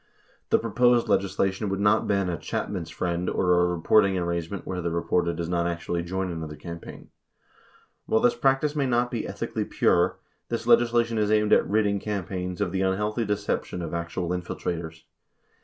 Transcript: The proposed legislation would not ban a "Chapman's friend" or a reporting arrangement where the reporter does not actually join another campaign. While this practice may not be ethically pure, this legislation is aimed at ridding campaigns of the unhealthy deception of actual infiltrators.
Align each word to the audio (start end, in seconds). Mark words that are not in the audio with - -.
The 0.49 0.57
proposed 0.57 1.07
legislation 1.09 1.69
would 1.69 1.79
not 1.79 2.07
ban 2.07 2.27
a 2.27 2.35
"Chapman's 2.35 2.89
friend" 2.89 3.29
or 3.29 3.51
a 3.61 3.67
reporting 3.67 4.17
arrangement 4.17 4.65
where 4.65 4.81
the 4.81 4.89
reporter 4.89 5.31
does 5.31 5.47
not 5.47 5.67
actually 5.67 6.01
join 6.01 6.31
another 6.31 6.55
campaign. 6.55 7.11
While 8.07 8.21
this 8.21 8.33
practice 8.33 8.75
may 8.75 8.87
not 8.87 9.11
be 9.11 9.27
ethically 9.27 9.63
pure, 9.63 10.17
this 10.49 10.65
legislation 10.65 11.19
is 11.19 11.29
aimed 11.29 11.53
at 11.53 11.69
ridding 11.69 11.99
campaigns 11.99 12.61
of 12.61 12.71
the 12.71 12.81
unhealthy 12.81 13.25
deception 13.25 13.83
of 13.83 13.93
actual 13.93 14.29
infiltrators. 14.29 15.03